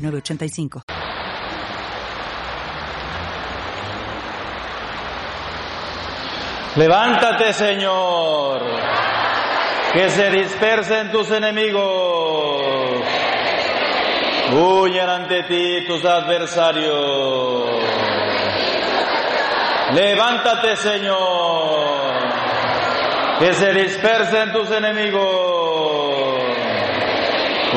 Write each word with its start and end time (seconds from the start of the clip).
985. 0.00 0.82
Levántate, 6.76 7.52
Señor, 7.52 8.62
que 9.92 10.08
se 10.08 10.30
dispersen 10.30 11.10
tus 11.10 11.30
enemigos, 11.30 13.02
huyan 14.52 15.08
ante 15.08 15.42
ti 15.44 15.84
tus 15.86 16.04
adversarios. 16.04 17.82
Levántate, 19.92 20.76
Señor, 20.76 22.12
que 23.40 23.52
se 23.52 23.72
dispersen 23.74 24.52
tus 24.52 24.70
enemigos 24.70 25.49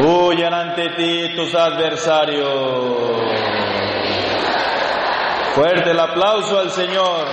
huyan 0.02 0.54
ante 0.54 0.90
ti 0.90 1.36
tus 1.36 1.54
adversarios. 1.54 3.14
Fuerte 5.54 5.92
el 5.92 6.00
aplauso 6.00 6.60
al 6.60 6.72
Señor. 6.72 7.28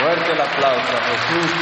Fuerte 0.00 0.32
el 0.32 0.40
aplauso 0.40 0.96
a 0.96 1.00
Jesús. 1.00 1.52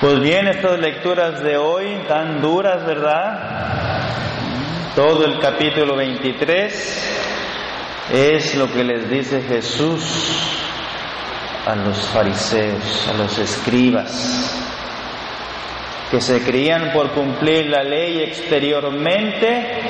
Pues 0.00 0.20
bien, 0.20 0.46
estas 0.48 0.78
lecturas 0.78 1.42
de 1.42 1.56
hoy 1.56 2.04
tan 2.06 2.40
duras, 2.42 2.84
¿verdad? 2.84 3.38
Todo 4.94 5.24
el 5.24 5.40
capítulo 5.40 5.96
23 5.96 7.13
es 8.12 8.54
lo 8.54 8.70
que 8.70 8.84
les 8.84 9.08
dice 9.08 9.42
Jesús 9.42 10.02
a 11.66 11.74
los 11.74 11.98
fariseos, 12.08 13.08
a 13.08 13.14
los 13.14 13.38
escribas, 13.38 14.60
que 16.10 16.20
se 16.20 16.42
creían 16.42 16.92
por 16.92 17.10
cumplir 17.12 17.66
la 17.66 17.82
ley 17.82 18.22
exteriormente, 18.22 19.80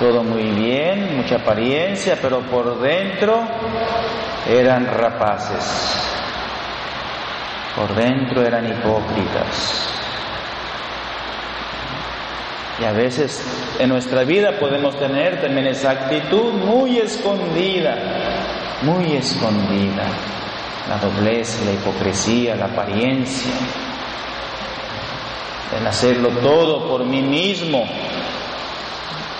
todo 0.00 0.24
muy 0.24 0.50
bien, 0.50 1.16
mucha 1.16 1.36
apariencia, 1.36 2.18
pero 2.20 2.40
por 2.40 2.80
dentro 2.80 3.46
eran 4.48 4.86
rapaces, 4.86 5.64
por 7.76 7.94
dentro 7.94 8.42
eran 8.44 8.66
hipócritas. 8.66 9.91
Y 12.80 12.84
a 12.84 12.92
veces 12.92 13.42
en 13.78 13.88
nuestra 13.90 14.24
vida 14.24 14.58
podemos 14.58 14.98
tener 14.98 15.40
también 15.40 15.66
esa 15.66 15.90
actitud 15.90 16.52
muy 16.52 16.98
escondida, 16.98 17.96
muy 18.82 19.16
escondida. 19.16 20.04
La 20.88 20.96
doblez, 20.98 21.64
la 21.64 21.72
hipocresía, 21.72 22.56
la 22.56 22.66
apariencia. 22.66 23.52
En 25.78 25.86
hacerlo 25.86 26.30
todo 26.42 26.88
por 26.88 27.04
mí 27.04 27.22
mismo, 27.22 27.84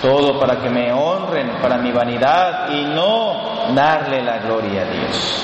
todo 0.00 0.38
para 0.38 0.60
que 0.60 0.70
me 0.70 0.92
honren, 0.92 1.50
para 1.60 1.78
mi 1.78 1.92
vanidad 1.92 2.70
y 2.70 2.84
no 2.84 3.74
darle 3.74 4.22
la 4.22 4.38
gloria 4.38 4.82
a 4.82 4.84
Dios. 4.84 5.42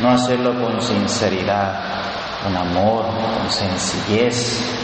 No 0.00 0.10
hacerlo 0.10 0.54
con 0.60 0.80
sinceridad, 0.80 1.80
con 2.42 2.56
amor, 2.56 3.04
con 3.06 3.50
sencillez, 3.50 4.81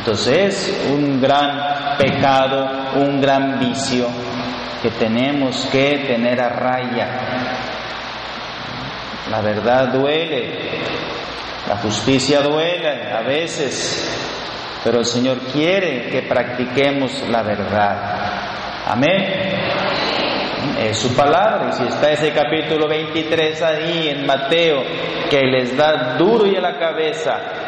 entonces 0.00 0.66
es 0.68 0.90
un 0.90 1.20
gran 1.20 1.98
pecado, 1.98 2.70
un 2.94 3.20
gran 3.20 3.58
vicio 3.60 4.06
que 4.82 4.90
tenemos 4.92 5.68
que 5.70 6.04
tener 6.06 6.40
a 6.40 6.48
raya. 6.48 7.08
La 9.30 9.42
verdad 9.42 9.88
duele, 9.88 10.58
la 11.68 11.76
justicia 11.76 12.40
duele 12.40 13.12
a 13.12 13.20
veces, 13.20 14.18
pero 14.82 15.00
el 15.00 15.04
Señor 15.04 15.38
quiere 15.52 16.08
que 16.08 16.22
practiquemos 16.22 17.22
la 17.28 17.42
verdad. 17.42 17.96
Amén. 18.86 19.50
Es 20.80 20.96
su 20.96 21.14
palabra, 21.14 21.72
y 21.72 21.72
si 21.74 21.82
está 21.84 22.10
ese 22.10 22.32
capítulo 22.32 22.88
23 22.88 23.62
ahí 23.62 24.08
en 24.08 24.24
Mateo, 24.24 24.82
que 25.28 25.42
les 25.42 25.76
da 25.76 26.16
duro 26.16 26.46
y 26.46 26.56
a 26.56 26.60
la 26.62 26.78
cabeza, 26.78 27.59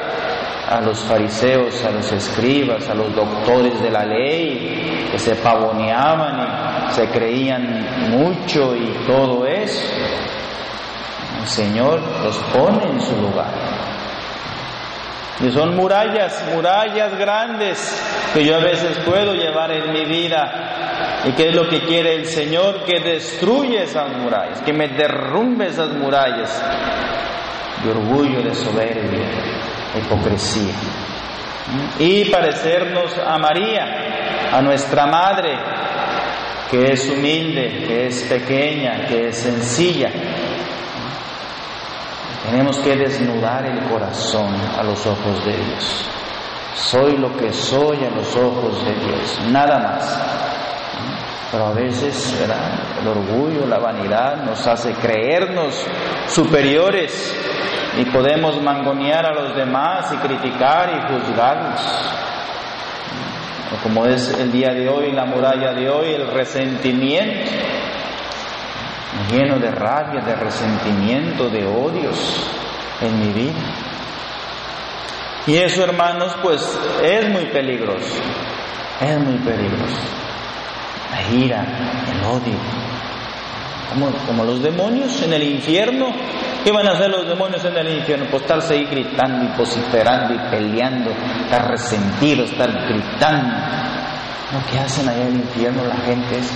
a 0.73 0.81
los 0.81 1.01
fariseos, 1.01 1.85
a 1.85 1.91
los 1.91 2.11
escribas, 2.13 2.89
a 2.89 2.95
los 2.95 3.15
doctores 3.15 3.79
de 3.83 3.91
la 3.91 4.07
ley, 4.07 5.09
que 5.11 5.19
se 5.19 5.35
pavoneaban 5.35 6.89
y 6.89 6.95
se 6.95 7.09
creían 7.09 8.11
mucho 8.11 8.75
y 8.75 8.87
todo 9.07 9.47
eso. 9.47 9.87
El 11.43 11.47
Señor 11.47 12.01
los 12.25 12.39
pone 12.55 12.85
en 12.85 13.01
su 13.03 13.15
lugar. 13.21 13.53
Y 15.41 15.51
son 15.51 15.77
murallas, 15.77 16.43
murallas 16.55 17.19
grandes 17.19 18.03
que 18.33 18.45
yo 18.45 18.57
a 18.57 18.61
veces 18.61 18.97
puedo 19.05 19.35
llevar 19.35 19.73
en 19.73 19.93
mi 19.93 20.07
vida. 20.07 21.21
¿Y 21.27 21.33
qué 21.33 21.51
es 21.51 21.55
lo 21.55 21.69
que 21.69 21.81
quiere 21.81 22.15
el 22.15 22.27
Señor? 22.27 22.85
Que 22.85 23.01
destruya 23.01 23.83
esas 23.83 24.09
murallas, 24.17 24.63
que 24.63 24.73
me 24.73 24.89
derrumbe 24.89 25.67
esas 25.67 25.91
murallas 25.91 26.63
de 27.85 27.91
orgullo, 27.91 28.43
de 28.43 28.55
soberbia, 28.55 29.27
hipocresía. 29.99 30.75
Y 31.99 32.31
parecernos 32.31 33.17
a 33.19 33.39
María, 33.39 34.51
a 34.53 34.61
nuestra 34.61 35.07
madre, 35.07 35.59
que 36.71 36.93
es 36.93 37.09
humilde, 37.09 37.85
que 37.87 38.07
es 38.07 38.23
pequeña, 38.25 39.07
que 39.07 39.29
es 39.29 39.39
sencilla. 39.39 40.11
Tenemos 42.45 42.79
que 42.79 42.97
desnudar 42.97 43.65
el 43.67 43.81
corazón 43.89 44.55
a 44.77 44.83
los 44.83 45.07
ojos 45.07 45.45
de 45.45 45.53
Dios. 45.53 46.09
Soy 46.75 47.17
lo 47.17 47.37
que 47.37 47.53
soy 47.53 48.05
a 48.05 48.11
los 48.11 48.35
ojos 48.35 48.85
de 48.85 48.95
Dios, 48.95 49.41
nada 49.51 49.79
más. 49.79 50.19
Pero 51.53 51.67
a 51.67 51.73
veces 51.73 52.35
el 53.01 53.07
orgullo, 53.07 53.67
la 53.67 53.79
vanidad 53.79 54.43
nos 54.43 54.67
hace 54.67 54.93
creernos 54.95 55.87
superiores 56.27 57.35
y 57.99 58.05
podemos 58.07 58.61
mangonear 58.63 59.27
a 59.27 59.35
los 59.35 59.55
demás 59.55 60.13
y 60.13 60.17
criticar 60.17 60.91
y 60.91 61.13
juzgarlos. 61.13 61.81
Como 63.83 64.07
es 64.07 64.39
el 64.39 64.53
día 64.53 64.73
de 64.73 64.89
hoy, 64.89 65.13
la 65.13 65.25
muralla 65.25 65.73
de 65.73 65.89
hoy, 65.89 66.15
el 66.15 66.29
resentimiento, 66.29 67.51
lleno 69.31 69.59
de 69.59 69.71
rabia, 69.71 70.21
de 70.21 70.37
resentimiento, 70.37 71.49
de 71.49 71.67
odios 71.67 72.51
en 73.01 73.19
mi 73.19 73.33
vida. 73.33 73.59
Y 75.47 75.57
eso, 75.57 75.83
hermanos, 75.83 76.37
pues 76.43 76.79
es 77.03 77.29
muy 77.29 77.47
peligroso, 77.47 78.21
es 79.01 79.19
muy 79.19 79.39
peligroso. 79.39 80.01
La 81.11 81.37
ira, 81.37 81.67
el 82.13 82.25
odio, 82.25 82.59
como, 83.91 84.11
como 84.27 84.45
los 84.45 84.63
demonios 84.63 85.21
en 85.23 85.33
el 85.33 85.43
infierno 85.43 86.13
¿Qué 86.65 86.71
van 86.71 86.87
a 86.87 86.93
hacer 86.93 87.11
los 87.11 87.27
demonios 87.27 87.65
en 87.65 87.77
el 87.77 87.99
infierno? 87.99 88.27
Pues 88.31 88.43
estarse 88.43 88.75
ahí 88.75 88.85
gritando 88.85 89.45
y 89.45 89.59
vociferando 89.59 90.35
y 90.35 90.39
peleando, 90.49 91.11
estar 91.11 91.69
resentidos, 91.69 92.53
estar 92.53 92.71
gritando. 92.87 93.57
Lo 94.53 94.71
que 94.71 94.79
hacen 94.79 95.09
allá 95.09 95.23
en 95.23 95.29
el 95.29 95.41
infierno 95.41 95.83
la 95.85 95.97
gente 95.97 96.39
es. 96.39 96.53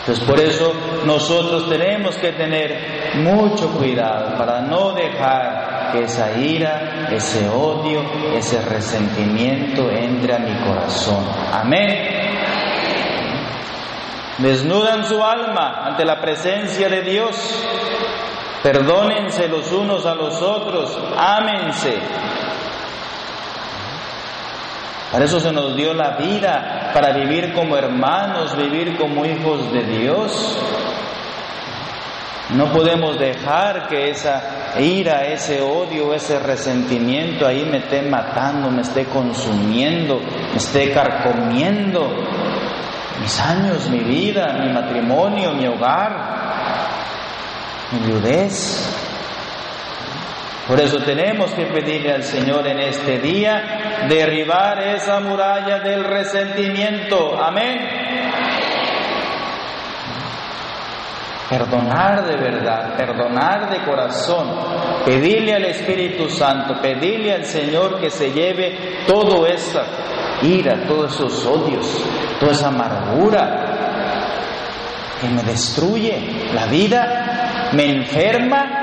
Entonces 0.00 0.24
por 0.24 0.40
eso 0.40 0.74
nosotros 1.06 1.68
tenemos 1.70 2.16
que 2.16 2.32
tener 2.32 3.14
mucho 3.14 3.70
cuidado 3.70 4.36
para 4.36 4.60
no 4.60 4.92
dejar 4.92 5.92
que 5.92 6.02
esa 6.02 6.36
ira, 6.36 7.08
ese 7.10 7.48
odio, 7.48 8.02
ese 8.34 8.60
resentimiento 8.62 9.88
entre 9.90 10.34
a 10.34 10.38
mi 10.40 10.54
corazón. 10.66 11.24
Amén 11.52 12.31
desnudan 14.38 15.04
su 15.04 15.22
alma 15.22 15.84
ante 15.86 16.04
la 16.04 16.20
presencia 16.20 16.88
de 16.88 17.02
Dios, 17.02 17.64
perdónense 18.62 19.48
los 19.48 19.70
unos 19.72 20.06
a 20.06 20.14
los 20.14 20.40
otros, 20.40 20.98
ámense. 21.16 21.98
Para 25.10 25.26
eso 25.26 25.40
se 25.40 25.52
nos 25.52 25.76
dio 25.76 25.92
la 25.92 26.16
vida, 26.16 26.90
para 26.94 27.12
vivir 27.12 27.52
como 27.52 27.76
hermanos, 27.76 28.56
vivir 28.56 28.96
como 28.96 29.26
hijos 29.26 29.70
de 29.70 29.82
Dios. 29.82 30.58
No 32.54 32.72
podemos 32.72 33.18
dejar 33.18 33.88
que 33.88 34.10
esa 34.10 34.78
ira, 34.78 35.26
ese 35.26 35.60
odio, 35.60 36.14
ese 36.14 36.38
resentimiento 36.38 37.46
ahí 37.46 37.64
me 37.64 37.78
esté 37.78 38.02
matando, 38.02 38.70
me 38.70 38.82
esté 38.82 39.04
consumiendo, 39.04 40.18
me 40.18 40.56
esté 40.56 40.92
carcomiendo 40.92 42.10
mis 43.22 43.40
años, 43.40 43.88
mi 43.88 44.00
vida, 44.00 44.52
mi 44.58 44.72
matrimonio, 44.72 45.52
mi 45.52 45.66
hogar, 45.66 46.10
mi 47.92 48.00
viudez. 48.00 48.98
Por 50.66 50.80
eso 50.80 50.98
tenemos 51.04 51.52
que 51.52 51.66
pedirle 51.66 52.14
al 52.14 52.24
Señor 52.24 52.66
en 52.66 52.80
este 52.80 53.18
día 53.20 54.06
derribar 54.08 54.82
esa 54.82 55.20
muralla 55.20 55.78
del 55.78 56.02
resentimiento. 56.02 57.40
Amén. 57.40 57.78
Perdonar 61.48 62.26
de 62.26 62.36
verdad, 62.36 62.96
perdonar 62.96 63.70
de 63.70 63.84
corazón, 63.84 64.48
pedirle 65.04 65.54
al 65.54 65.66
Espíritu 65.66 66.28
Santo, 66.28 66.80
pedirle 66.80 67.34
al 67.34 67.44
Señor 67.44 68.00
que 68.00 68.10
se 68.10 68.32
lleve 68.32 69.04
toda 69.06 69.48
esa 69.48 70.11
ira, 70.42 70.86
todos 70.86 71.14
esos 71.14 71.46
odios, 71.46 71.86
toda 72.38 72.52
esa 72.52 72.68
amargura 72.68 73.72
que 75.20 75.28
me 75.28 75.42
destruye 75.44 76.50
la 76.52 76.66
vida, 76.66 77.70
me 77.72 77.88
enferma. 77.90 78.78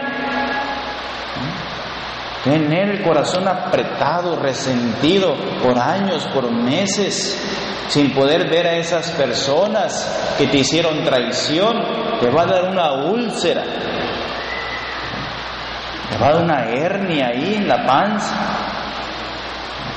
Tener 2.43 2.89
el 2.89 3.03
corazón 3.03 3.45
apretado, 3.49 4.37
resentido 4.37 5.35
por 5.61 5.77
años, 5.77 6.25
por 6.33 6.49
meses, 6.49 7.37
sin 7.89 8.13
poder 8.13 8.49
ver 8.49 8.65
a 8.65 8.77
esas 8.77 9.11
personas 9.11 10.35
que 10.37 10.47
te 10.47 10.59
hicieron 10.59 11.03
traición, 11.03 11.75
te 12.21 12.29
va 12.29 12.43
a 12.43 12.45
dar 12.45 12.69
una 12.69 12.93
úlcera, 12.93 13.63
te 16.09 16.17
va 16.17 16.27
a 16.27 16.33
dar 16.33 16.43
una 16.43 16.69
hernia 16.69 17.27
ahí 17.27 17.55
en 17.55 17.67
la 17.67 17.85
panza. 17.85 18.68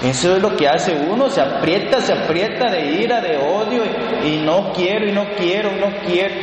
Eso 0.03 0.37
es 0.37 0.43
lo 0.43 0.57
que 0.57 0.69
hace 0.69 0.95
uno, 1.09 1.31
se 1.31 1.41
aprieta, 1.41 2.01
se 2.01 2.13
aprieta 2.13 2.69
de 2.71 3.03
ira, 3.03 3.21
de 3.21 3.37
odio 3.37 3.85
y, 4.25 4.39
no 4.39 4.73
quiero 4.73 5.07
y 5.07 5.13
no 5.13 5.27
quiero, 5.37 5.71
no 5.73 5.93
quiero. 6.05 6.35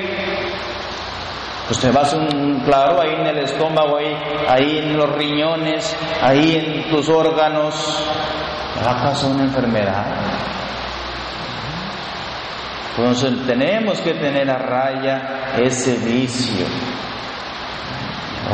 Pues 1.67 1.79
te 1.79 1.91
vas 1.91 2.13
un 2.13 2.61
claro 2.61 3.01
ahí 3.01 3.15
en 3.19 3.27
el 3.27 3.39
estómago, 3.39 3.97
ahí, 3.97 4.15
ahí 4.47 4.77
en 4.77 4.97
los 4.97 5.09
riñones, 5.11 5.95
ahí 6.21 6.55
en 6.55 6.89
tus 6.89 7.09
órganos, 7.09 7.75
va 8.85 8.91
a 8.91 9.27
una 9.27 9.43
enfermedad. 9.43 10.05
Entonces 12.95 13.45
tenemos 13.45 13.99
que 13.99 14.13
tener 14.13 14.49
a 14.49 14.57
raya 14.57 15.53
ese 15.57 15.97
vicio, 15.97 16.65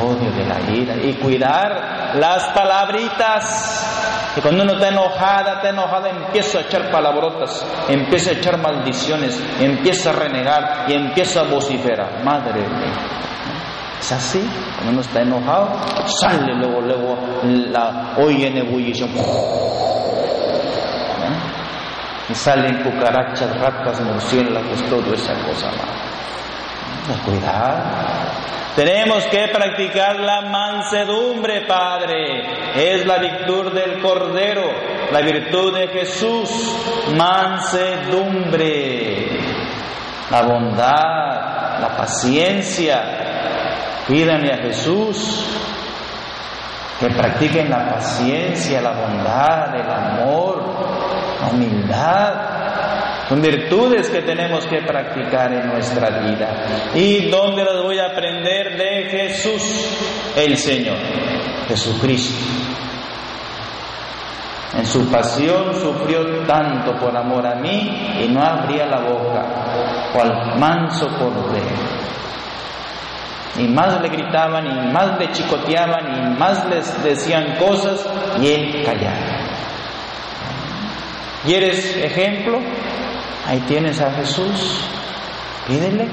odio 0.01 0.31
de 0.31 0.45
la 0.45 0.59
ira 0.71 0.95
y 0.95 1.13
cuidar 1.13 2.15
las 2.15 2.43
palabritas. 2.49 4.33
Y 4.37 4.41
cuando 4.41 4.63
uno 4.63 4.73
está 4.73 4.89
enojada, 4.89 5.53
está 5.55 5.69
enojada, 5.69 6.09
empieza 6.09 6.57
a 6.57 6.61
echar 6.61 6.91
palabrotas, 6.91 7.65
empieza 7.87 8.31
a 8.31 8.33
echar 8.33 8.57
maldiciones, 8.57 9.41
empieza 9.59 10.09
a 10.09 10.13
renegar 10.13 10.85
y 10.87 10.93
empieza 10.93 11.41
a 11.41 11.43
vociferar. 11.43 12.23
Madre 12.23 12.61
mía. 12.61 12.93
Es 13.99 14.11
así, 14.11 14.45
cuando 14.75 14.91
uno 14.91 15.01
está 15.01 15.21
enojado, 15.21 15.69
sale 16.19 16.53
luego, 16.55 16.81
luego 16.81 17.17
la 17.43 18.13
oye 18.17 18.47
en 18.47 18.57
ebullición 18.57 19.09
y 22.27 22.33
salen 22.33 22.81
cucarachas, 22.83 23.59
ratas, 23.59 24.01
murciélagos, 24.01 24.83
todo 24.89 25.13
esa 25.13 25.33
cosa. 25.45 25.69
Cuidado. 27.23 28.24
Tenemos 28.75 29.23
que 29.25 29.47
practicar 29.47 30.19
la 30.19 30.41
mansedumbre, 30.41 31.61
Padre. 31.61 32.43
Es 32.75 33.05
la 33.05 33.19
virtud 33.19 33.71
del 33.71 34.01
Cordero, 34.01 34.69
la 35.11 35.21
virtud 35.21 35.77
de 35.77 35.87
Jesús. 35.87 36.75
Mansedumbre. 37.15 38.59
La 40.29 40.41
bondad, 40.41 41.79
la 41.79 41.95
paciencia. 41.95 43.01
Pídanle 44.07 44.53
a 44.53 44.57
Jesús 44.57 45.45
que 46.99 47.09
practiquen 47.09 47.69
la 47.69 47.93
paciencia, 47.93 48.81
la 48.81 48.91
bondad, 48.91 49.75
el 49.75 49.89
amor, 49.89 50.63
humildad. 51.51 52.54
Son 53.27 53.41
virtudes 53.41 54.09
que 54.09 54.21
tenemos 54.21 54.67
que 54.67 54.81
practicar 54.83 55.51
en 55.51 55.67
nuestra 55.67 56.19
vida. 56.19 56.91
¿Y 56.93 57.29
dónde 57.29 57.63
las 57.63 57.81
voy 57.81 57.97
a 57.97 58.07
aprender? 58.07 58.77
De 58.77 59.09
Jesús, 59.09 59.87
el 60.35 60.55
Señor, 60.57 60.97
Jesucristo. 61.67 62.35
En 64.77 64.85
su 64.85 65.09
pasión 65.09 65.73
sufrió 65.73 66.45
tanto 66.45 66.95
por 66.97 67.15
amor 67.15 67.47
a 67.47 67.55
mí 67.55 68.19
y 68.21 68.27
no 68.27 68.43
abría 68.43 68.85
la 68.85 68.99
boca, 68.99 69.45
cual 70.13 70.59
manso 70.59 71.07
cordero. 71.17 72.05
Y 73.57 73.69
más 73.69 74.01
le 74.01 74.09
gritaban, 74.09 74.67
y 74.67 74.91
más 74.91 75.17
le 75.17 75.31
chicoteaban, 75.31 76.13
y 76.13 76.37
más 76.37 76.65
les 76.67 77.03
decían 77.03 77.55
cosas, 77.55 78.05
y 78.41 78.47
él 78.47 78.83
callaba. 78.85 79.45
¿Quieres 81.45 81.95
ejemplo? 81.95 82.59
Ahí 83.47 83.59
tienes 83.61 84.01
a 84.01 84.11
Jesús. 84.11 84.87
Pídele. 85.67 86.07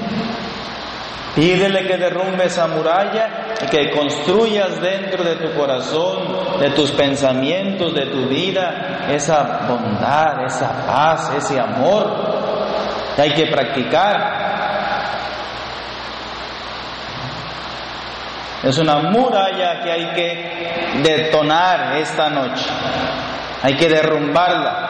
Pídele 1.35 1.87
que 1.87 1.97
derrumbe 1.97 2.45
esa 2.45 2.67
muralla 2.67 3.55
y 3.59 3.65
que 3.65 3.89
construyas 3.89 4.79
dentro 4.79 5.23
de 5.23 5.37
tu 5.37 5.51
corazón, 5.57 6.59
de 6.59 6.69
tus 6.71 6.91
pensamientos, 6.91 7.93
de 7.95 8.05
tu 8.05 8.27
vida, 8.27 9.07
esa 9.09 9.61
bondad, 9.67 10.45
esa 10.45 10.85
paz, 10.85 11.31
ese 11.35 11.59
amor 11.59 12.13
que 13.15 13.21
hay 13.23 13.33
que 13.33 13.47
practicar. 13.47 14.43
Es 18.61 18.77
una 18.77 18.99
muralla 18.99 19.81
que 19.81 19.91
hay 19.91 20.05
que 20.13 21.01
detonar 21.03 21.97
esta 21.97 22.29
noche. 22.29 22.65
Hay 23.63 23.75
que 23.75 23.89
derrumbarla. 23.89 24.82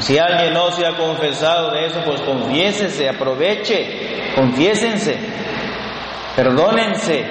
Si 0.00 0.18
alguien 0.18 0.54
no 0.54 0.70
se 0.72 0.86
ha 0.86 0.96
confesado 0.96 1.70
de 1.72 1.86
eso, 1.86 2.00
pues 2.04 2.20
confiésese, 2.22 3.08
aproveche, 3.08 4.32
confiésense, 4.34 5.18
perdónense. 6.36 7.24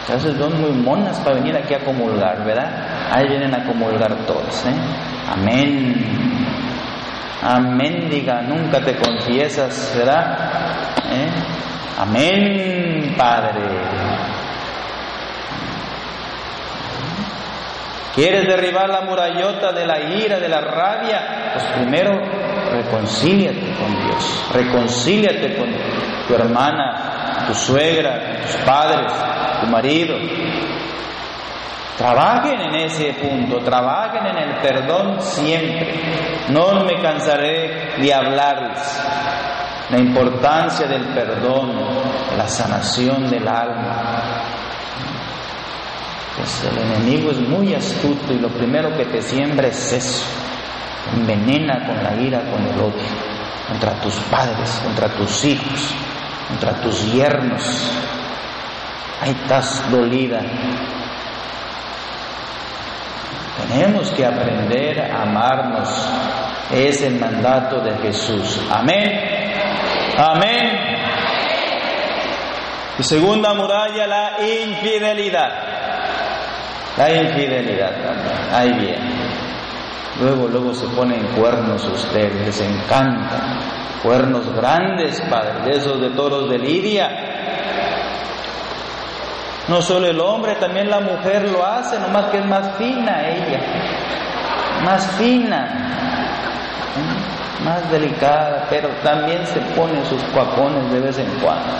Entonces 0.00 0.36
son 0.36 0.60
muy 0.60 0.72
monas 0.72 1.18
para 1.20 1.36
venir 1.36 1.56
aquí 1.56 1.74
a 1.74 1.78
comulgar, 1.80 2.44
¿verdad? 2.44 3.10
Ahí 3.12 3.28
vienen 3.28 3.54
a 3.54 3.64
comulgar 3.64 4.14
todos, 4.26 4.66
¿eh? 4.66 4.74
Amén. 5.30 5.94
Amén, 7.42 8.08
diga, 8.08 8.42
nunca 8.42 8.80
te 8.80 8.94
confiesas, 8.96 9.94
¿verdad? 9.96 10.38
¿Eh? 11.10 11.28
Amén, 11.98 13.14
Padre. 13.18 14.01
¿Quieres 18.14 18.46
derribar 18.46 18.90
la 18.90 19.00
murallota 19.00 19.72
de 19.72 19.86
la 19.86 20.00
ira, 20.00 20.38
de 20.38 20.48
la 20.48 20.60
rabia? 20.60 21.52
Pues 21.54 21.64
primero 21.78 22.10
reconcíliate 22.70 23.74
con 23.74 24.06
Dios, 24.06 24.50
reconcíliate 24.52 25.56
con 25.56 25.68
tu 26.28 26.34
hermana, 26.34 27.46
tu 27.46 27.54
suegra, 27.54 28.42
tus 28.42 28.56
padres, 28.66 29.12
tu 29.62 29.66
marido. 29.68 30.16
Trabajen 31.96 32.60
en 32.60 32.74
ese 32.74 33.14
punto, 33.14 33.58
trabajen 33.60 34.26
en 34.26 34.36
el 34.36 34.56
perdón 34.60 35.22
siempre. 35.22 35.94
No 36.48 36.84
me 36.84 37.00
cansaré 37.00 37.96
de 37.98 38.12
hablarles 38.12 39.02
la 39.90 39.98
importancia 39.98 40.86
del 40.86 41.04
perdón, 41.14 41.70
la 42.36 42.48
sanación 42.48 43.28
del 43.30 43.46
alma, 43.46 44.51
pues 46.36 46.64
el 46.64 46.78
enemigo 46.78 47.30
es 47.30 47.38
muy 47.38 47.74
astuto 47.74 48.32
y 48.32 48.38
lo 48.38 48.48
primero 48.48 48.96
que 48.96 49.04
te 49.04 49.20
siembra 49.20 49.68
es 49.68 49.92
eso. 49.92 50.24
Envenena 51.14 51.86
con 51.86 52.02
la 52.02 52.14
ira, 52.20 52.40
con 52.50 52.64
el 52.64 52.80
odio, 52.80 53.08
contra 53.68 53.92
tus 54.00 54.14
padres, 54.30 54.80
contra 54.82 55.08
tus 55.08 55.44
hijos, 55.44 55.94
contra 56.48 56.72
tus 56.80 57.12
yernos. 57.12 57.90
Ahí 59.20 59.30
estás 59.30 59.90
dolida. 59.90 60.40
Tenemos 63.68 64.10
que 64.10 64.24
aprender 64.24 65.00
a 65.00 65.22
amarnos. 65.22 65.88
Es 66.72 67.02
el 67.02 67.18
mandato 67.18 67.80
de 67.80 67.96
Jesús. 67.98 68.60
Amén. 68.70 69.10
Amén. 70.16 70.70
Y 72.98 73.02
segunda 73.02 73.52
muralla, 73.54 74.06
la 74.06 74.32
infidelidad. 74.40 75.71
La 76.96 77.10
infidelidad 77.10 77.90
también, 78.02 78.38
ahí 78.52 78.72
viene. 78.74 79.10
Luego, 80.20 80.46
luego 80.46 80.74
se 80.74 80.86
ponen 80.88 81.26
cuernos 81.38 81.84
ustedes, 81.84 82.34
les 82.44 82.60
encanta. 82.60 83.40
Cuernos 84.02 84.54
grandes, 84.54 85.20
Padre, 85.22 85.62
de 85.64 85.78
esos 85.78 86.00
de 86.00 86.10
toros 86.10 86.50
de 86.50 86.58
Lidia. 86.58 87.08
No 89.68 89.80
solo 89.80 90.08
el 90.08 90.20
hombre, 90.20 90.56
también 90.56 90.90
la 90.90 91.00
mujer 91.00 91.48
lo 91.48 91.64
hace, 91.64 91.98
nomás 91.98 92.26
que 92.26 92.38
es 92.38 92.46
más 92.46 92.76
fina 92.76 93.28
ella, 93.28 93.60
más 94.84 95.06
fina, 95.12 95.68
más 97.64 97.90
delicada, 97.90 98.66
pero 98.68 98.88
también 99.02 99.46
se 99.46 99.60
pone 99.76 100.04
sus 100.06 100.20
cuacones 100.24 100.90
de 100.92 101.00
vez 101.00 101.16
en 101.18 101.30
cuando. 101.40 101.72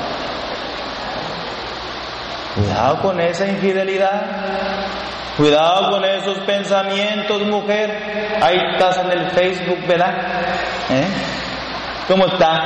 Cuidado 2.54 3.02
con 3.02 3.20
esa 3.20 3.46
infidelidad. 3.46 4.81
Cuidado 5.42 5.90
con 5.90 6.04
esos 6.04 6.38
pensamientos, 6.46 7.42
mujer. 7.42 7.90
Ahí 8.40 8.56
estás 8.74 8.96
en 8.98 9.10
el 9.10 9.28
Facebook, 9.32 9.84
¿verdad? 9.88 10.14
¿Eh? 10.88 11.04
¿Cómo 12.06 12.26
está? 12.26 12.62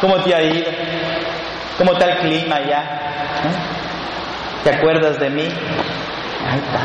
¿Cómo 0.00 0.16
te 0.22 0.34
ha 0.34 0.42
ido? 0.42 0.70
¿Cómo 1.76 1.92
está 1.92 2.06
el 2.06 2.18
clima 2.20 2.56
allá? 2.56 2.80
¿Eh? 2.80 4.64
¿Te 4.64 4.70
acuerdas 4.70 5.20
de 5.20 5.28
mí? 5.28 5.42
Ahí 5.42 6.60
está. 6.64 6.80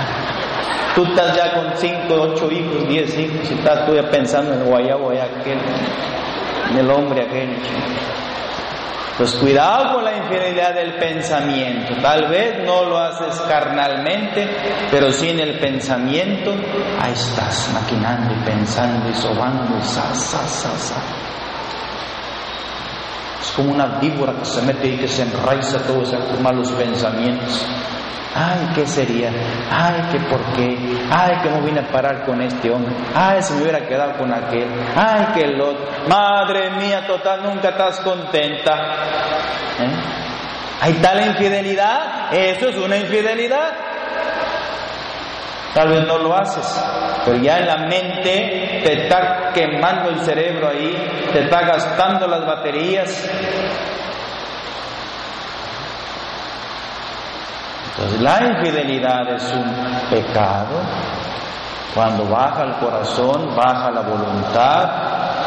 Tú 0.94 1.06
estás 1.06 1.38
ya 1.38 1.54
con 1.54 1.72
cinco, 1.78 2.34
ocho 2.34 2.52
hijos, 2.52 2.90
diez 2.90 3.18
hijos 3.18 3.50
y 3.50 3.54
estás 3.54 3.86
tú 3.86 3.96
ya 3.96 4.04
pensando 4.12 4.56
en 4.56 4.60
el 4.60 4.66
guayabo 4.66 5.12
aquel, 5.12 5.58
en 6.72 6.78
el 6.80 6.92
hombre 6.92 7.22
aquel. 7.22 7.56
Pues 9.18 9.34
cuidado 9.34 9.96
con 9.96 10.04
la 10.04 10.16
infidelidad 10.16 10.76
del 10.76 10.94
pensamiento. 10.94 11.96
Tal 12.04 12.30
vez 12.30 12.64
no 12.64 12.84
lo 12.84 13.00
haces 13.00 13.42
carnalmente, 13.48 14.48
pero 14.92 15.12
sí 15.12 15.30
en 15.30 15.40
el 15.40 15.58
pensamiento, 15.58 16.54
ahí 17.02 17.14
estás 17.14 17.68
maquinando 17.74 18.36
y 18.36 18.46
pensando 18.46 19.10
y 19.10 19.14
sobando 19.16 19.76
y 19.76 19.82
sa, 19.82 20.14
sa, 20.14 20.48
sa, 20.48 20.78
sa. 20.78 21.02
Es 23.42 23.52
como 23.54 23.72
una 23.72 23.98
víbora 24.00 24.34
que 24.34 24.46
se 24.46 24.62
mete 24.62 24.88
y 24.88 24.98
que 24.98 25.08
se 25.08 25.24
enraiza 25.24 25.80
todos 25.88 26.14
esos 26.14 26.40
malos 26.40 26.72
pensamientos. 26.74 27.66
Ay, 28.36 28.70
¿qué 28.76 28.86
sería? 28.86 29.32
Ay, 29.72 30.02
¿qué 30.12 30.20
por 30.20 30.42
qué? 30.54 30.78
Ay, 31.12 31.40
que 31.42 31.50
no 31.50 31.62
vine 31.62 31.80
a 31.80 31.88
parar 31.92 32.26
con 32.26 32.42
este 32.42 32.70
hombre. 32.70 32.94
Ay, 33.16 33.42
si 33.42 33.54
me 33.54 33.64
hubiera 33.64 33.86
quedado 33.88 34.18
con 34.18 34.32
aquel. 34.34 34.68
Ay, 34.96 35.28
que 35.34 35.42
el. 35.42 35.58
Madre 36.08 36.70
mía, 36.72 37.06
total, 37.08 37.44
nunca 37.44 37.70
estás 37.70 38.00
contenta. 38.02 38.74
¿Eh? 39.80 40.18
Hay 40.82 40.94
tal 40.96 41.26
infidelidad. 41.26 42.32
Eso 42.34 42.70
es 42.70 42.78
una 42.78 42.98
infidelidad. 42.98 43.74
Tal 45.74 45.90
vez 45.90 46.08
no 46.08 46.18
lo 46.18 46.36
haces, 46.36 46.84
pero 47.24 47.38
ya 47.38 47.60
en 47.60 47.68
la 47.68 47.78
mente 47.78 48.82
te 48.84 49.04
está 49.04 49.52
quemando 49.54 50.10
el 50.10 50.20
cerebro 50.22 50.70
ahí, 50.70 50.92
te 51.32 51.44
está 51.44 51.62
gastando 51.62 52.28
las 52.28 52.46
baterías. 52.48 53.30
Entonces 57.98 58.22
la 58.22 58.44
infidelidad 58.46 59.34
es 59.34 59.54
un 59.54 60.10
pecado. 60.12 60.82
Cuando 61.96 62.26
baja 62.28 62.64
el 62.64 62.76
corazón, 62.76 63.56
baja 63.56 63.90
la 63.90 64.02
voluntad 64.02 64.90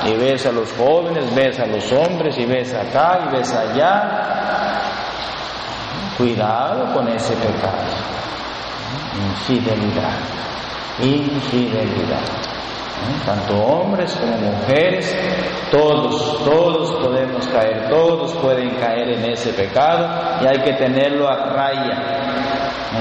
y 0.04 0.16
ves 0.16 0.44
a 0.46 0.52
los 0.52 0.72
jóvenes, 0.72 1.32
ves 1.32 1.60
a 1.60 1.66
los 1.66 1.92
hombres 1.92 2.36
y 2.38 2.46
ves 2.46 2.74
acá 2.74 3.20
y 3.24 3.36
ves 3.36 3.54
allá. 3.54 4.82
Cuidado 6.18 6.92
con 6.92 7.06
ese 7.08 7.34
pecado. 7.36 7.84
Infidelidad. 9.14 10.18
Infidelidad 11.00 12.50
tanto 13.24 13.56
hombres 13.56 14.14
como 14.16 14.36
mujeres, 14.36 15.16
todos, 15.70 16.44
todos 16.44 16.90
podemos 17.02 17.46
caer, 17.48 17.88
todos 17.88 18.34
pueden 18.34 18.70
caer 18.76 19.10
en 19.10 19.24
ese 19.24 19.52
pecado 19.52 20.08
y 20.42 20.46
hay 20.46 20.62
que 20.62 20.72
tenerlo 20.74 21.28
a 21.28 21.36
raya. 21.36 22.19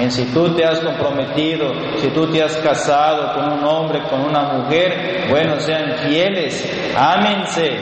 Si 0.09 0.25
tú 0.25 0.55
te 0.55 0.63
has 0.63 0.79
comprometido, 0.79 1.73
si 1.97 2.09
tú 2.09 2.31
te 2.31 2.43
has 2.43 2.55
casado 2.57 3.33
con 3.33 3.53
un 3.53 3.63
hombre, 3.65 4.01
con 4.03 4.21
una 4.21 4.43
mujer, 4.53 5.25
bueno, 5.29 5.59
sean 5.59 5.93
fieles, 6.07 6.63
ámense, 6.95 7.79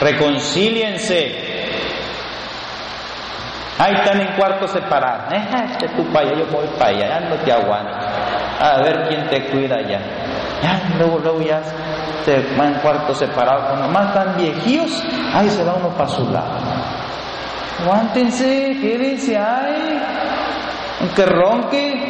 reconcíliense. 0.00 1.46
Ahí 3.78 3.94
están 3.94 4.20
en 4.20 4.36
cuartos 4.36 4.70
separados. 4.70 5.32
Eh, 5.32 5.64
este 5.72 5.88
tú 5.88 6.04
para 6.12 6.28
allá, 6.28 6.38
yo 6.38 6.46
voy 6.46 6.66
para 6.78 6.90
allá, 6.90 7.08
ya 7.08 7.28
no 7.28 7.36
te 7.36 7.52
aguanto. 7.52 7.92
A 8.60 8.80
ver 8.82 9.06
quién 9.08 9.28
te 9.28 9.44
cuida 9.50 9.82
ya. 9.82 10.00
Ya, 10.62 10.80
luego, 10.96 11.18
luego 11.18 11.42
ya 11.42 11.60
se 12.24 12.40
van 12.56 12.74
en 12.74 12.80
cuartos 12.80 13.18
separados. 13.18 13.66
Cuando 13.68 13.88
más 13.88 14.08
están 14.08 14.36
viejíos, 14.36 15.04
ahí 15.34 15.50
se 15.50 15.62
va 15.64 15.74
uno 15.74 15.90
para 15.90 16.08
su 16.08 16.30
lado. 16.30 16.56
Aguántense, 17.82 18.78
quédense 18.80 19.36
ahí. 19.36 20.15
Aunque 21.16 21.34
ronque, 21.34 22.06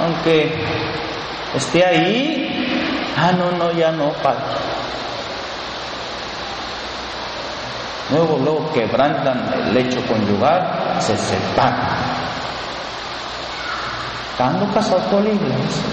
aunque 0.00 0.52
esté 1.54 1.84
ahí. 1.84 3.12
Ah, 3.16 3.30
no, 3.30 3.52
no, 3.52 3.70
ya 3.70 3.92
no, 3.92 4.10
padre. 4.14 4.42
Luego, 8.10 8.38
luego 8.42 8.72
quebrantan 8.72 9.48
el 9.54 9.74
lecho 9.74 10.04
conyugal, 10.08 10.96
se 10.98 11.16
separan. 11.16 11.86
Estando 14.32 14.74
casados 14.74 15.04
por 15.04 15.22
la 15.22 15.30
iglesia. 15.30 15.84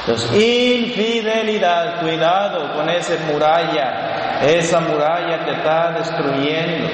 Entonces, 0.00 0.32
infidelidad, 0.32 2.00
cuidado 2.00 2.74
con 2.74 2.88
esa 2.90 3.14
muralla. 3.30 4.40
Esa 4.42 4.80
muralla 4.80 5.44
te 5.44 5.52
está 5.52 5.92
destruyendo, 5.92 6.88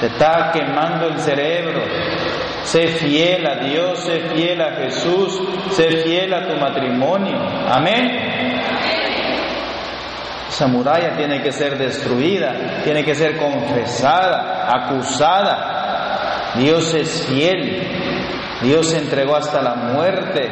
te 0.00 0.06
está 0.06 0.50
quemando 0.52 1.08
el 1.08 1.18
cerebro. 1.18 1.82
Sé 2.62 2.88
fiel 2.88 3.46
a 3.46 3.56
Dios, 3.56 4.00
sé 4.00 4.20
fiel 4.34 4.60
a 4.60 4.72
Jesús, 4.72 5.40
sé 5.70 5.88
fiel 6.02 6.32
a 6.34 6.46
tu 6.46 6.54
matrimonio. 6.56 7.38
Amén. 7.68 8.28
Esa 10.48 10.66
muralla 10.66 11.16
tiene 11.16 11.42
que 11.42 11.52
ser 11.52 11.78
destruida, 11.78 12.82
tiene 12.82 13.04
que 13.04 13.14
ser 13.14 13.36
confesada, 13.36 14.68
acusada. 14.68 16.54
Dios 16.56 16.92
es 16.94 17.26
fiel. 17.26 17.86
Dios 18.62 18.90
se 18.90 18.98
entregó 18.98 19.36
hasta 19.36 19.62
la 19.62 19.74
muerte 19.74 20.50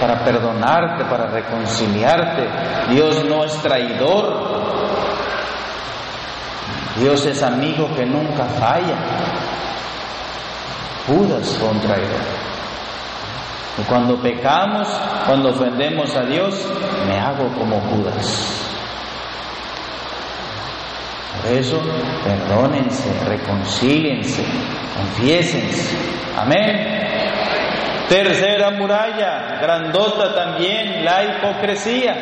para 0.00 0.24
perdonarte, 0.24 1.04
para 1.04 1.26
reconciliarte. 1.26 2.48
Dios 2.90 3.24
no 3.24 3.44
es 3.44 3.52
traidor. 3.62 4.53
Dios 6.96 7.26
es 7.26 7.42
amigo 7.42 7.88
que 7.96 8.06
nunca 8.06 8.44
falla. 8.44 8.96
Judas 11.06 11.56
fue 11.58 11.68
un 11.68 11.80
traidor. 11.80 12.44
Y 13.76 13.82
cuando 13.82 14.16
pecamos, 14.16 14.88
cuando 15.26 15.50
ofendemos 15.50 16.14
a 16.14 16.24
Dios, 16.24 16.66
me 17.08 17.18
hago 17.18 17.48
como 17.58 17.80
Judas. 17.80 18.70
Por 21.42 21.52
eso, 21.52 21.82
perdónense, 22.22 23.12
reconcíliense, 23.28 24.44
confiésense. 24.96 25.96
Amén. 26.38 27.04
Tercera 28.08 28.70
muralla, 28.70 29.58
grandota 29.60 30.34
también, 30.34 31.04
la 31.04 31.24
hipocresía. 31.24 32.14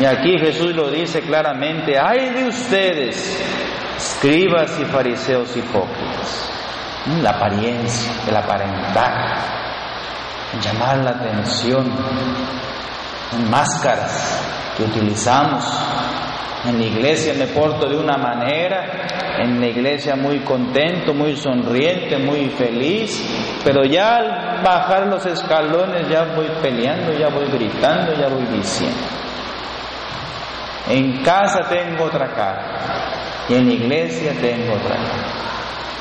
Y 0.00 0.04
aquí 0.06 0.38
Jesús 0.38 0.74
lo 0.74 0.90
dice 0.90 1.20
claramente, 1.20 1.98
ay 1.98 2.30
de 2.30 2.48
ustedes, 2.48 3.38
escribas 3.96 4.78
y 4.80 4.84
fariseos 4.86 5.54
hipócritas. 5.56 6.50
La 7.20 7.30
apariencia, 7.30 8.12
el 8.26 8.36
aparentar, 8.36 9.36
llamar 10.62 10.98
la 10.98 11.10
atención, 11.10 11.92
máscaras 13.50 14.40
que 14.76 14.84
utilizamos. 14.84 15.64
En 16.64 16.78
la 16.78 16.86
iglesia 16.86 17.34
me 17.34 17.48
porto 17.48 17.88
de 17.88 17.96
una 17.96 18.16
manera, 18.16 19.36
en 19.40 19.60
la 19.60 19.66
iglesia 19.66 20.14
muy 20.14 20.38
contento, 20.40 21.12
muy 21.12 21.36
sonriente, 21.36 22.16
muy 22.18 22.48
feliz, 22.50 23.20
pero 23.64 23.84
ya 23.84 24.16
al 24.16 24.62
bajar 24.62 25.08
los 25.08 25.26
escalones 25.26 26.08
ya 26.08 26.22
voy 26.36 26.46
peleando, 26.62 27.12
ya 27.12 27.28
voy 27.28 27.46
gritando, 27.46 28.14
ya 28.14 28.28
voy 28.28 28.46
diciendo. 28.56 29.21
En 30.88 31.22
casa 31.22 31.60
tengo 31.68 32.04
otra 32.04 32.28
cara 32.34 33.44
y 33.48 33.54
en 33.54 33.66
la 33.66 33.72
iglesia 33.72 34.32
tengo 34.40 34.74
otra 34.74 34.96
cara. 34.96 35.42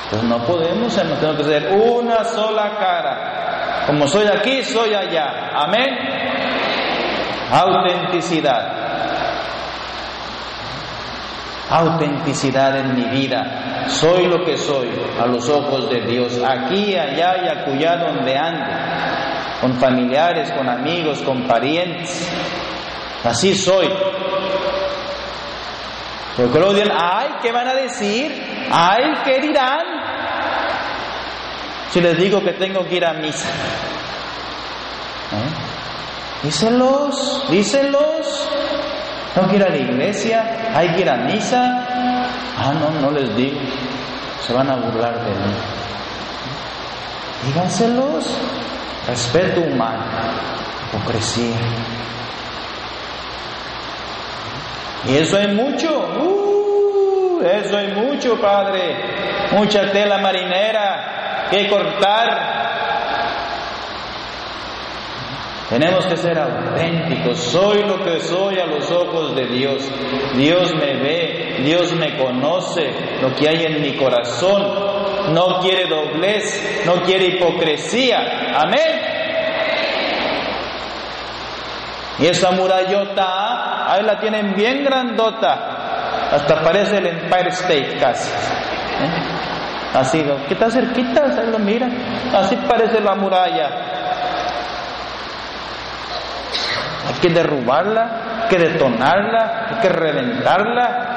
Pues 0.09 0.23
no 0.23 0.39
podemos, 0.45 0.93
tenemos 0.95 1.37
que 1.37 1.43
ser 1.43 1.67
una 1.73 2.23
sola 2.25 2.77
cara. 2.77 3.83
Como 3.87 4.07
soy 4.07 4.27
aquí, 4.27 4.63
soy 4.63 4.93
allá. 4.93 5.51
Amén. 5.53 5.89
Autenticidad 7.51 8.81
autenticidad 11.71 12.77
en 12.77 12.95
mi 12.95 13.05
vida. 13.05 13.87
Soy 13.87 14.27
lo 14.27 14.43
que 14.43 14.57
soy 14.57 14.89
a 15.19 15.25
los 15.25 15.49
ojos 15.49 15.89
de 15.89 16.01
Dios, 16.01 16.39
aquí, 16.43 16.95
allá 16.95 17.43
y 17.43 17.47
acullá 17.47 17.97
donde 17.97 18.37
ando, 18.37 18.65
con 19.61 19.73
familiares, 19.75 20.51
con 20.51 20.67
amigos, 20.67 21.21
con 21.21 21.47
parientes. 21.47 22.29
Así 23.23 23.55
soy. 23.55 23.87
Porque 26.37 26.59
luego 26.59 26.73
dirán, 26.73 26.97
ay, 26.99 27.27
¿qué 27.41 27.51
van 27.51 27.67
a 27.67 27.73
decir? 27.73 28.31
Ay, 28.71 29.13
¿qué 29.25 29.39
dirán? 29.39 29.85
Si 31.91 31.99
les 31.99 32.17
digo 32.17 32.41
que 32.41 32.53
tengo 32.53 32.87
que 32.87 32.95
ir 32.95 33.05
a 33.05 33.13
misa. 33.13 33.49
Díselos, 36.43 37.43
díselos. 37.49 38.49
Tengo 39.35 39.47
que 39.49 39.55
ir 39.57 39.63
a 39.63 39.69
la 39.69 39.77
iglesia, 39.77 40.71
hay 40.73 40.89
que 40.93 41.01
ir 41.01 41.09
a 41.09 41.17
misa. 41.17 41.85
Ah, 42.57 42.73
no, 42.73 42.89
no 42.91 43.11
les 43.11 43.35
digo. 43.35 43.59
Se 44.45 44.53
van 44.53 44.69
a 44.69 44.75
burlar 44.75 45.13
de 45.23 45.31
mí. 45.31 45.53
Díganselos. 47.45 48.37
Respeto 49.07 49.61
humano, 49.61 50.03
hipocresía. 50.87 51.57
Y 55.09 55.17
eso 55.17 55.37
hay 55.37 55.47
mucho, 55.47 55.89
uh, 55.89 57.41
eso 57.41 57.77
hay 57.77 57.87
mucho, 57.87 58.39
Padre. 58.39 58.95
Mucha 59.51 59.91
tela 59.91 60.19
marinera 60.19 61.47
que 61.49 61.67
cortar. 61.67 62.61
Tenemos 65.69 66.05
que 66.05 66.17
ser 66.17 66.37
auténticos. 66.37 67.39
Soy 67.39 67.83
lo 67.83 68.03
que 68.03 68.19
soy 68.19 68.59
a 68.59 68.65
los 68.65 68.91
ojos 68.91 69.35
de 69.35 69.45
Dios. 69.47 69.89
Dios 70.35 70.75
me 70.75 70.97
ve, 70.97 71.61
Dios 71.63 71.93
me 71.93 72.17
conoce 72.17 72.91
lo 73.21 73.33
que 73.33 73.47
hay 73.47 73.65
en 73.65 73.81
mi 73.81 73.95
corazón. 73.95 75.33
No 75.33 75.59
quiere 75.61 75.87
doblez, 75.87 76.83
no 76.85 77.01
quiere 77.03 77.37
hipocresía. 77.37 78.51
Amén. 78.53 79.10
Y 82.19 82.27
esa 82.27 82.51
murallota, 82.51 83.91
ahí 83.91 84.03
la 84.03 84.19
tienen 84.19 84.53
bien 84.55 84.83
grandota, 84.83 86.31
hasta 86.31 86.61
parece 86.61 86.97
el 86.97 87.07
Empire 87.07 87.49
State 87.49 87.97
casi. 87.99 88.29
¿eh? 88.29 89.41
Así, 89.93 90.23
que 90.47 90.53
está 90.53 90.69
cerquita, 90.69 91.23
ahí 91.25 91.51
lo 91.51 91.59
miran, 91.59 91.91
así 92.33 92.55
parece 92.67 93.01
la 93.01 93.15
muralla. 93.15 93.69
Hay 97.07 97.13
que 97.21 97.29
derrubarla, 97.29 98.43
hay 98.43 98.49
que 98.49 98.57
detonarla, 98.57 99.67
hay 99.69 99.81
que 99.81 99.89
reventarla. 99.89 101.07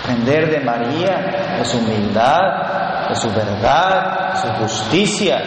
Aprender 0.00 0.50
de 0.50 0.60
María, 0.60 1.56
de 1.58 1.64
su 1.64 1.78
humildad, 1.78 3.08
de 3.08 3.14
su 3.14 3.32
verdad, 3.32 4.32
de 4.32 4.40
su 4.40 4.48
justicia, 4.48 5.38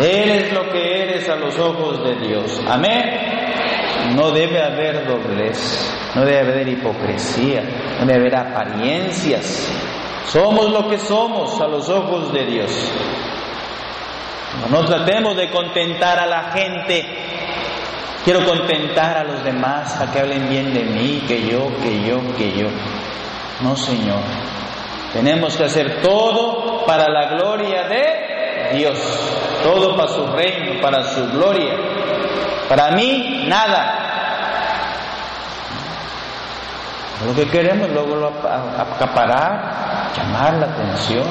Eres 0.00 0.52
lo 0.52 0.70
que 0.70 1.02
eres 1.04 1.28
a 1.28 1.36
los 1.36 1.58
ojos 1.58 2.04
de 2.04 2.16
Dios. 2.16 2.60
Amén. 2.68 4.14
No 4.14 4.30
debe 4.30 4.62
haber 4.62 5.06
doblez, 5.06 5.90
no 6.14 6.24
debe 6.24 6.40
haber 6.40 6.68
hipocresía, 6.68 7.62
no 7.98 8.06
debe 8.06 8.20
haber 8.20 8.36
apariencias. 8.36 9.72
Somos 10.26 10.70
lo 10.70 10.88
que 10.88 10.98
somos 10.98 11.58
a 11.60 11.66
los 11.66 11.88
ojos 11.88 12.32
de 12.32 12.44
Dios. 12.44 12.92
No 14.70 14.84
tratemos 14.84 15.36
de 15.36 15.50
contentar 15.50 16.18
a 16.18 16.26
la 16.26 16.52
gente. 16.52 17.06
Quiero 18.24 18.44
contentar 18.44 19.16
a 19.18 19.24
los 19.24 19.44
demás 19.44 19.98
a 20.00 20.12
que 20.12 20.20
hablen 20.20 20.48
bien 20.48 20.74
de 20.74 20.84
mí, 20.84 21.22
que 21.26 21.46
yo, 21.46 21.68
que 21.82 22.02
yo, 22.06 22.20
que 22.36 22.52
yo. 22.52 22.68
No, 23.62 23.74
Señor. 23.76 24.20
Tenemos 25.12 25.56
que 25.56 25.64
hacer 25.64 26.02
todo 26.02 26.84
para 26.84 27.08
la 27.08 27.28
gloria 27.28 27.84
de 27.88 28.76
Dios 28.76 29.45
todo 29.62 29.96
para 29.96 30.08
su 30.08 30.26
reino, 30.26 30.80
para 30.80 31.02
su 31.02 31.28
gloria. 31.30 31.74
Para 32.68 32.90
mí, 32.90 33.44
nada. 33.48 34.02
Lo 37.24 37.34
que 37.34 37.48
queremos 37.48 37.90
luego 37.90 38.30
acaparar, 38.94 40.12
llamar 40.16 40.54
la 40.54 40.66
atención. 40.66 41.26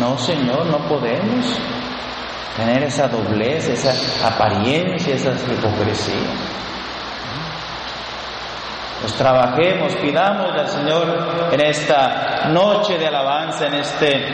No, 0.00 0.18
Señor, 0.18 0.66
no 0.66 0.78
podemos 0.88 1.46
tener 2.56 2.82
esa 2.82 3.06
doblez, 3.08 3.68
esa 3.68 3.92
apariencia, 4.26 5.14
esa 5.14 5.30
hipocresía. 5.30 6.14
Pues 9.00 9.14
trabajemos, 9.14 9.94
pidamos 9.96 10.52
al 10.52 10.68
Señor 10.68 11.50
en 11.52 11.60
esta 11.60 12.48
noche 12.48 12.98
de 12.98 13.06
alabanza, 13.06 13.66
en 13.68 13.74
este 13.74 14.26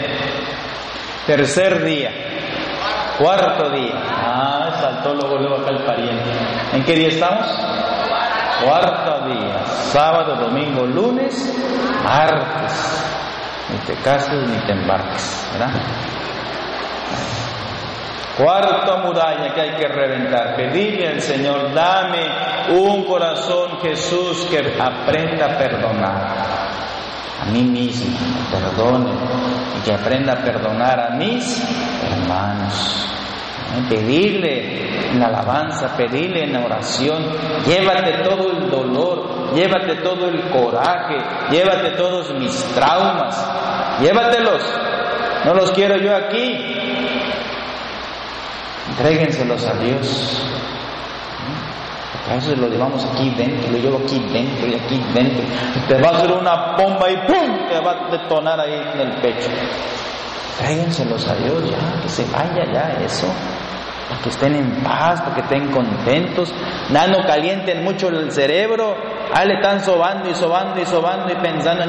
tercer 1.26 1.84
día 1.84 2.33
Cuarto 3.18 3.70
día. 3.70 3.94
Ah, 3.94 4.70
saltó 4.80 5.14
luego, 5.14 5.38
luego 5.38 5.62
acá 5.62 5.70
el 5.70 5.84
pariente. 5.84 6.30
¿En 6.72 6.84
qué 6.84 6.94
día 6.94 7.08
estamos? 7.08 7.46
Cuarto 8.64 9.28
día. 9.28 9.64
Sábado, 9.92 10.34
domingo, 10.36 10.84
lunes, 10.84 11.54
martes. 12.02 13.04
Ni 13.70 13.78
te 13.86 13.94
cases 14.02 14.48
ni 14.48 14.58
te 14.66 14.72
embarques, 14.72 15.48
¿verdad? 15.52 15.80
Cuarta 18.36 18.96
muralla 18.96 19.54
que 19.54 19.60
hay 19.60 19.76
que 19.76 19.86
reventar. 19.86 20.56
Pedirle 20.56 21.08
al 21.08 21.20
Señor, 21.20 21.72
dame 21.72 22.26
un 22.70 23.04
corazón, 23.04 23.78
Jesús, 23.80 24.44
que 24.50 24.58
aprenda 24.80 25.46
a 25.46 25.56
perdonar 25.56 26.63
a 27.46 27.50
mí 27.50 27.62
mismo, 27.62 28.16
perdone 28.50 29.10
y 29.78 29.84
que 29.84 29.92
aprenda 29.92 30.34
a 30.34 30.42
perdonar 30.42 31.00
a 31.00 31.10
mis 31.16 31.62
hermanos. 32.02 33.10
Pedirle 33.88 35.10
en 35.10 35.22
alabanza, 35.22 35.96
pedirle 35.96 36.44
en 36.44 36.56
oración, 36.56 37.24
llévate 37.66 38.22
todo 38.22 38.52
el 38.52 38.70
dolor, 38.70 39.52
llévate 39.52 39.96
todo 39.96 40.28
el 40.28 40.40
coraje, 40.50 41.16
llévate 41.50 41.90
todos 41.96 42.32
mis 42.34 42.54
traumas, 42.74 43.36
llévatelos, 44.00 44.62
no 45.44 45.54
los 45.54 45.72
quiero 45.72 45.96
yo 45.96 46.14
aquí, 46.14 46.56
entréguenselos 48.90 49.66
a 49.66 49.74
Dios. 49.74 50.63
Veces 52.28 52.58
lo 52.58 52.68
llevamos 52.68 53.04
aquí 53.04 53.30
dentro, 53.36 53.70
lo 53.70 53.78
llevo 53.78 53.98
aquí 53.98 54.18
dentro 54.32 54.66
y 54.66 54.74
aquí 54.74 55.00
dentro. 55.12 55.44
Te 55.86 56.00
va 56.00 56.08
a 56.08 56.16
hacer 56.16 56.32
una 56.32 56.74
bomba 56.76 57.10
y 57.10 57.16
¡pum! 57.18 57.68
Te 57.68 57.78
va 57.80 57.92
a 57.92 58.10
detonar 58.10 58.58
ahí 58.60 58.74
en 58.94 59.00
el 59.00 59.12
pecho. 59.20 59.50
Tráiganselos 60.58 61.28
a 61.28 61.34
Dios 61.34 61.70
ya, 61.70 62.00
que 62.00 62.08
se 62.08 62.24
vaya 62.30 62.64
ya 62.72 63.04
eso. 63.04 63.26
Para 64.08 64.20
que 64.22 64.30
estén 64.30 64.54
en 64.54 64.70
paz, 64.82 65.20
para 65.20 65.34
que 65.34 65.40
estén 65.42 65.70
contentos. 65.70 66.52
Nada, 66.90 67.08
no 67.08 67.26
calienten 67.26 67.84
mucho 67.84 68.08
el 68.08 68.32
cerebro. 68.32 68.96
Ahí 69.34 69.48
le 69.48 69.54
están 69.54 69.80
sobando 69.84 70.30
y 70.30 70.34
sobando 70.34 70.80
y 70.80 70.86
sobando 70.86 71.30
y 71.30 71.36
pensando. 71.36 71.84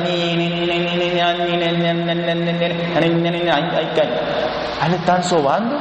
Ahí 4.81 4.89
le 4.89 4.95
están 4.97 5.23
sobando. 5.23 5.77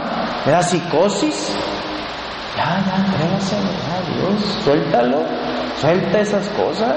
¿Le 0.46 0.52
da 0.52 0.62
psicosis? 0.62 1.56
Ya, 2.56 2.78
ya, 2.86 2.96
Dios, 3.18 3.52
suéltalo, 4.62 5.22
suelta 5.80 6.20
esas 6.20 6.48
cosas. 6.50 6.96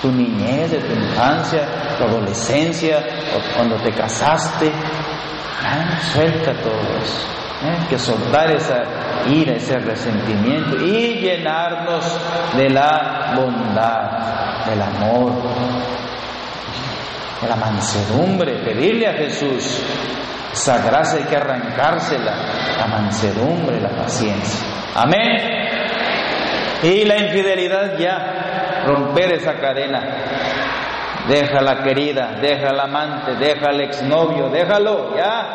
Tu 0.00 0.10
niñez, 0.10 0.70
de 0.70 0.78
tu 0.78 0.92
infancia, 0.94 1.66
tu 1.98 2.04
adolescencia, 2.04 3.04
cuando 3.54 3.76
te 3.76 3.92
casaste, 3.92 4.72
suelta 6.12 6.52
todo 6.62 6.80
eso. 7.02 7.26
¿eh? 7.64 7.86
Que 7.88 7.98
soltar 7.98 8.50
esa 8.50 8.82
ira, 9.28 9.54
ese 9.54 9.78
resentimiento 9.78 10.76
y 10.76 11.20
llenarnos 11.20 12.18
de 12.56 12.70
la 12.70 13.34
bondad, 13.36 14.64
del 14.66 14.80
amor, 14.80 15.32
de 17.42 17.48
la 17.48 17.56
mansedumbre, 17.56 18.54
pedirle 18.64 19.06
a 19.06 19.12
Jesús 19.12 19.82
esa 20.52 20.78
gracia 20.78 21.18
hay 21.20 21.24
que 21.26 21.36
arrancársela, 21.36 22.32
la 22.78 22.86
mansedumbre, 22.88 23.80
la 23.80 23.90
paciencia. 23.90 24.66
Amén. 24.94 25.38
Y 26.82 27.04
la 27.04 27.18
infidelidad 27.18 27.98
ya, 27.98 28.84
romper 28.86 29.32
esa 29.32 29.54
cadena. 29.54 30.02
Déjala 31.28 31.82
querida, 31.82 32.32
déjala 32.40 32.84
amante, 32.84 33.34
déjala 33.36 33.84
exnovio, 33.84 34.48
déjalo 34.48 35.16
ya. 35.16 35.46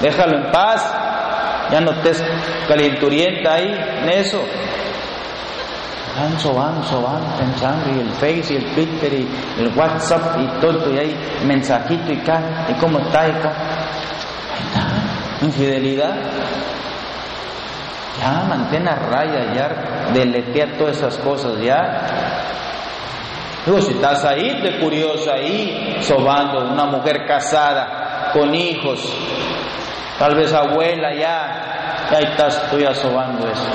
Déjalo 0.00 0.38
en 0.38 0.52
paz. 0.52 0.94
Ya 1.70 1.80
no 1.80 1.90
estés 1.90 2.24
calenturienta 2.66 3.54
ahí 3.54 3.68
en 4.02 4.08
eso 4.08 4.42
van 6.18 6.38
sobando, 6.38 6.82
sobando, 6.84 7.26
pensando, 7.36 7.90
y 7.94 8.00
el 8.00 8.10
Face, 8.10 8.54
y 8.54 8.56
el 8.56 8.74
Twitter, 8.74 9.12
y 9.12 9.28
el 9.60 9.72
WhatsApp, 9.76 10.36
y 10.40 10.60
todo, 10.60 10.92
y 10.92 10.98
hay 10.98 11.16
mensajito, 11.46 12.12
y 12.12 12.20
acá, 12.20 12.66
y 12.68 12.72
cómo 12.74 12.98
está, 12.98 13.28
y 13.28 13.30
acá. 13.30 13.52
Ahí 14.54 14.64
está, 14.66 15.46
infidelidad. 15.46 16.16
Ya, 18.18 18.42
mantén 18.48 18.88
a 18.88 18.96
raya, 18.96 19.54
ya, 19.54 19.68
deletea 20.12 20.76
todas 20.76 20.96
esas 20.96 21.16
cosas, 21.18 21.60
ya. 21.60 21.78
Luego, 23.66 23.80
si 23.82 23.92
estás 23.92 24.24
ahí, 24.24 24.60
de 24.60 24.78
curioso, 24.80 25.32
ahí, 25.32 25.98
sobando, 26.00 26.72
una 26.72 26.86
mujer 26.86 27.26
casada, 27.26 28.30
con 28.32 28.54
hijos, 28.54 29.00
tal 30.18 30.34
vez 30.34 30.52
abuela, 30.52 31.14
ya, 31.14 32.08
ahí 32.10 32.24
estás 32.24 32.70
tú 32.70 32.78
ya 32.78 32.94
sobando 32.94 33.46
eso. 33.48 33.68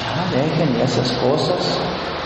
Ya, 0.00 0.40
dejen 0.40 0.80
esas 0.80 1.12
cosas, 1.12 1.80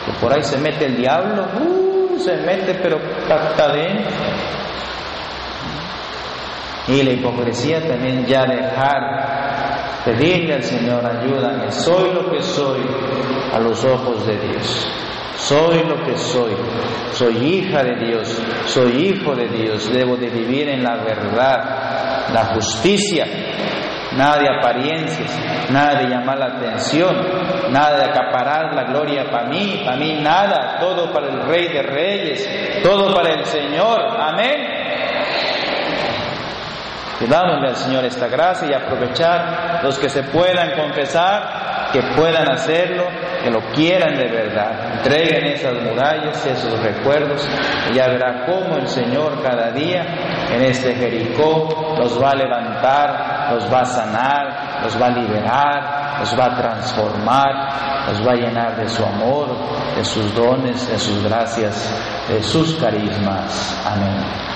que 0.05 0.13
por 0.21 0.33
ahí 0.33 0.43
se 0.43 0.59
mete 0.59 0.87
el 0.87 0.97
diablo, 0.97 1.45
uh, 1.61 2.19
se 2.19 2.37
mete 2.37 2.75
pero 2.75 2.99
hasta 3.29 3.65
adentro. 3.65 4.11
Y 6.89 7.03
la 7.03 7.11
hipocresía 7.11 7.81
también 7.87 8.25
ya 8.27 8.45
dejar, 8.45 9.46
pedirle 10.07 10.55
al 10.55 10.63
Señor, 10.63 11.05
ayúdame, 11.05 11.71
soy 11.73 12.15
lo 12.15 12.31
que 12.31 12.41
soy 12.41 12.81
a 13.53 13.59
los 13.59 13.85
ojos 13.85 14.25
de 14.25 14.39
Dios. 14.39 14.89
Soy 15.37 15.85
lo 15.85 16.03
que 16.03 16.17
soy, 16.17 16.53
soy 17.13 17.37
hija 17.37 17.83
de 17.83 18.07
Dios, 18.07 18.41
soy 18.65 18.91
hijo 19.09 19.35
de 19.35 19.49
Dios, 19.49 19.93
debo 19.93 20.17
de 20.17 20.31
vivir 20.31 20.67
en 20.69 20.83
la 20.83 20.97
verdad, 20.97 22.33
la 22.33 22.45
justicia, 22.55 23.27
nada 24.17 24.39
de 24.39 24.49
apariencias, 24.49 25.71
nada 25.71 26.01
de 26.01 26.09
llamar 26.09 26.39
la 26.39 26.47
atención, 26.47 27.15
nada 27.71 27.99
de 27.99 28.05
acaparar 28.07 28.75
la 28.75 28.85
gloria 28.85 29.31
para 29.31 29.49
mí, 29.49 29.83
para 29.85 29.97
mí 29.99 30.19
nada, 30.23 30.79
todo 30.81 31.13
para 31.13 31.29
el 31.29 31.43
Rey 31.43 31.69
de 31.69 31.83
Reyes, 31.83 32.83
todo 32.83 33.15
para 33.15 33.35
el 33.35 33.45
Señor, 33.45 34.01
amén. 34.19 34.86
Pidámosle 37.19 37.69
al 37.69 37.77
Señor 37.77 38.05
esta 38.05 38.29
gracia 38.29 38.69
y 38.69 38.75
aprovechar 38.75 39.81
los 39.83 39.99
que 39.99 40.09
se 40.09 40.23
puedan 40.25 40.73
confesar, 40.73 41.91
que 41.93 42.03
puedan 42.15 42.51
hacerlo, 42.51 43.05
que 43.43 43.51
lo 43.51 43.61
quieran 43.73 44.17
de 44.17 44.29
verdad. 44.29 44.97
Entreguen 44.99 45.47
esas 45.47 45.75
murallas, 45.83 46.45
esos 46.45 46.79
recuerdos, 46.83 47.47
y 47.91 47.95
ya 47.95 48.09
verá 48.09 48.45
cómo 48.45 48.77
el 48.77 48.87
Señor 48.87 49.43
cada 49.43 49.71
día 49.71 50.05
en 50.53 50.63
este 50.63 50.95
Jericó 50.95 51.97
los 51.99 52.21
va 52.21 52.31
a 52.31 52.35
levantar, 52.35 53.53
los 53.53 53.73
va 53.73 53.81
a 53.81 53.85
sanar, 53.85 54.83
los 54.83 55.01
va 55.01 55.07
a 55.07 55.11
liberar, 55.11 56.21
los 56.21 56.39
va 56.39 56.47
a 56.47 56.57
transformar, 56.57 58.09
los 58.09 58.27
va 58.27 58.33
a 58.33 58.37
llenar 58.37 58.77
de 58.77 58.89
su 58.89 59.05
amor, 59.05 59.49
de 59.97 60.05
sus 60.05 60.35
dones, 60.35 60.89
de 60.89 60.99
sus 60.99 61.23
gracias, 61.25 61.91
de 62.29 62.43
sus 62.43 62.75
carismas. 62.75 63.83
Amén. 63.87 64.56